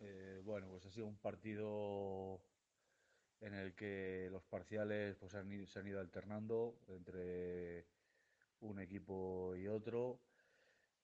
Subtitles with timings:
[0.00, 2.40] eh, bueno, pues ha sido un partido
[3.40, 7.86] en el que los parciales pues han, se han ido alternando entre
[8.60, 10.20] un equipo y otro.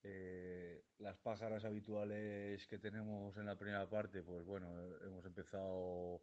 [0.05, 4.69] Eh, las pájaras habituales que tenemos en la primera parte, pues bueno,
[5.05, 6.21] hemos empezado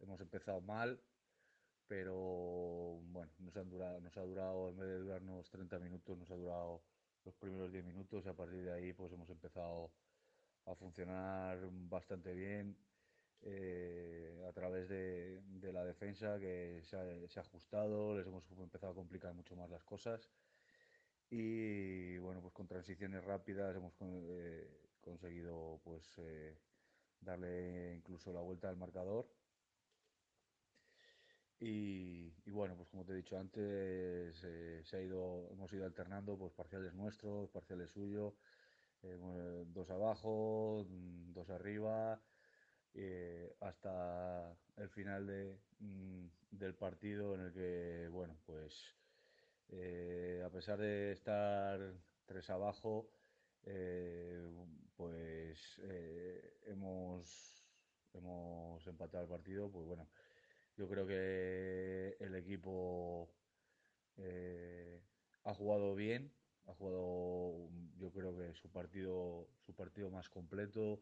[0.00, 1.00] hemos empezado mal,
[1.86, 2.14] pero
[3.10, 6.34] bueno, nos, han durado, nos ha durado, en vez de durarnos 30 minutos, nos ha
[6.34, 6.82] durado
[7.26, 9.90] los primeros 10 minutos y a partir de ahí pues hemos empezado
[10.64, 11.58] a funcionar
[11.88, 12.76] bastante bien
[13.42, 15.42] eh, a través de,
[15.72, 20.30] la defensa que se ha, ajustado, les hemos empezado a complicar mucho más las cosas.
[21.28, 26.56] Y bueno pues con transiciones rápidas hemos eh, conseguido pues eh,
[27.20, 29.28] darle incluso la vuelta al marcador.
[31.58, 32.15] Y,
[32.56, 34.82] bueno, pues como te he dicho antes, eh,
[35.52, 38.32] hemos ido alternando pues parciales nuestros, parciales suyos,
[39.02, 42.18] eh, dos abajo, mm, dos arriba,
[42.94, 48.96] eh, hasta el final mm, del partido en el que, bueno, pues
[50.42, 51.78] a pesar de estar
[52.24, 53.10] tres abajo,
[54.96, 55.78] pues
[56.66, 57.66] hemos,
[58.14, 60.08] hemos empatado el partido, pues bueno,
[60.76, 63.30] yo creo que el equipo
[64.18, 65.00] eh,
[65.44, 66.32] ha jugado bien,
[66.66, 71.00] ha jugado yo creo que su partido, su partido más completo,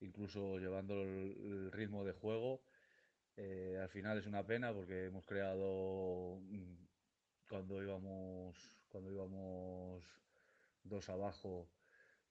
[0.00, 2.62] incluso llevando el, ritmo de juego.
[3.36, 6.74] Eh, al final es una pena porque hemos creado mm,
[7.48, 8.56] cuando íbamos
[8.88, 10.02] cuando íbamos
[10.84, 11.68] dos abajo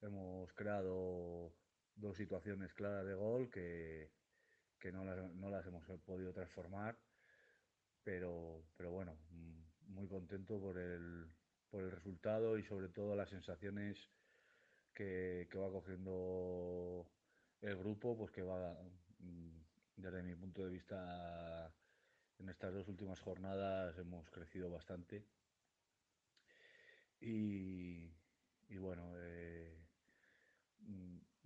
[0.02, 1.54] hemos creado
[1.96, 4.10] dos situaciones claras de gol que,
[4.92, 6.98] no las, hemos podido transformar,
[8.04, 9.18] pero, pero bueno,
[9.88, 11.28] muy contento por el,
[11.70, 13.98] por el resultado y sobre todo las sensaciones
[14.94, 17.08] que, que va cogiendo
[17.62, 18.74] el grupo, pues que va,
[19.20, 19.58] mm,
[19.98, 21.74] desde mi punto de vista,
[22.40, 25.26] en estas dos últimas jornadas hemos crecido bastante.
[27.22, 28.12] Y,
[28.68, 29.65] y bueno, eh,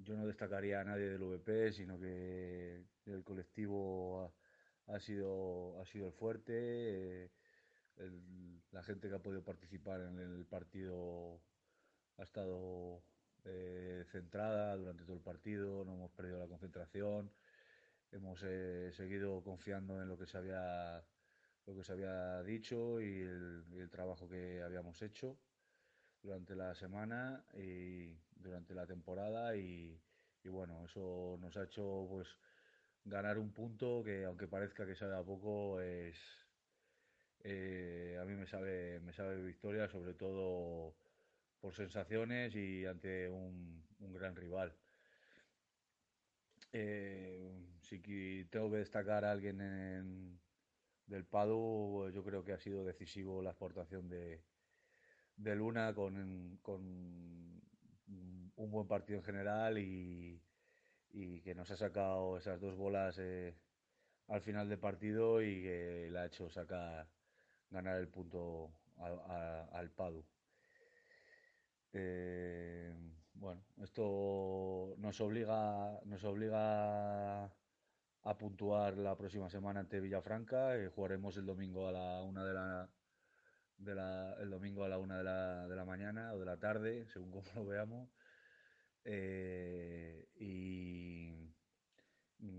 [0.09, 4.33] yo no destacaría a nadie del VP, sino que el colectivo
[4.87, 7.25] ha, sido, ha sido el fuerte.
[7.25, 7.31] Eh,
[8.71, 11.39] la gente que ha podido participar en el partido
[12.17, 13.03] ha estado
[13.45, 17.31] eh, centrada durante todo el partido, no hemos perdido la concentración,
[18.11, 21.05] hemos eh, seguido confiando en lo que se había,
[21.67, 25.37] lo que se había dicho y el trabajo que habíamos hecho
[26.21, 29.99] durante la semana y durante la temporada y,
[30.45, 32.27] bueno, eso nos ha hecho pues
[33.05, 36.15] ganar un punto que aunque parezca que sabe a poco es
[37.41, 40.95] eh, a mí me sabe me sabe victoria sobre todo
[41.59, 44.75] por sensaciones y ante un, gran rival.
[46.71, 50.39] Eh, si tengo que destacar a alguien en,
[51.07, 54.41] del Padu, yo creo que ha sido decisivo la exportación de,
[55.39, 56.81] de Luna con, con
[58.55, 60.41] un buen partido en general y,
[61.43, 63.55] que nos ha sacado esas dos bolas eh,
[64.27, 67.07] al final del partido y que le ha hecho sacar
[67.71, 70.23] ganar el punto al Padu.
[71.93, 72.93] Eh,
[73.33, 80.77] bueno, esto nos obliga, nos obliga a puntuar la próxima semana ante Villafranca.
[80.77, 82.89] y jugaremos el domingo a la una de la,
[83.85, 87.31] el domingo a la una de la, de la mañana o de la tarde, según
[87.31, 88.09] como lo veamos.
[89.05, 91.49] Eh, y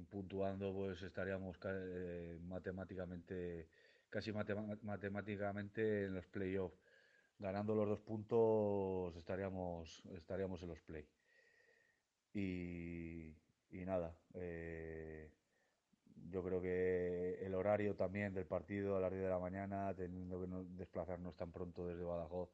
[0.08, 3.68] puntuando, pues estaríamos eh, matemáticamente,
[4.08, 6.78] casi matemáticamente en los playoffs.
[7.38, 11.08] Ganando los dos puntos estaríamos, estaríamos en los play.
[12.34, 13.34] Y,
[13.70, 15.30] y nada, eh,
[16.30, 20.40] yo creo que el horario también del partido a las 10 de la mañana, teniendo
[20.40, 22.50] que no desplazarnos tan pronto desde Badajoz,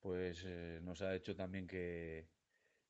[0.00, 2.26] pues eh, nos ha hecho también que,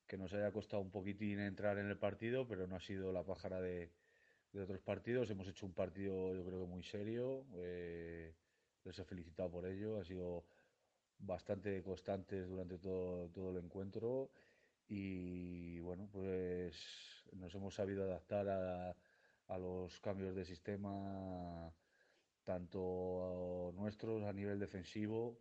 [0.07, 3.23] que, nos haya costado un poquitín entrar en el partido, pero no ha sido la
[3.23, 3.91] pájara de,
[4.51, 5.29] de otros partidos.
[5.29, 8.33] Hemos hecho un partido yo creo que muy serio, eh,
[8.83, 10.45] les he felicitado por ello, ha sido
[11.19, 14.31] bastante constantes durante todo, todo el encuentro
[14.87, 16.75] y bueno, pues
[17.33, 18.95] nos hemos sabido adaptar a,
[19.47, 21.73] a los cambios de sistema,
[22.43, 25.39] tanto nuestros a nivel defensivo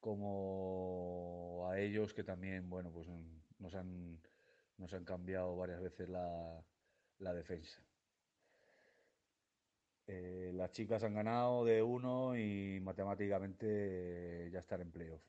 [0.00, 3.08] como a ellos que también, bueno, pues
[3.58, 4.20] nos han,
[4.76, 6.62] nos han cambiado varias veces la,
[7.20, 7.82] la defensa.
[10.06, 15.22] Eh, las chicas han ganado de uno y matemáticamente ya están en playoff.